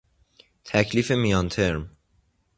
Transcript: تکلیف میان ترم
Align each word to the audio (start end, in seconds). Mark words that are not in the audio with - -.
تکلیف 0.65 1.11
میان 1.11 1.49
ترم 1.49 1.89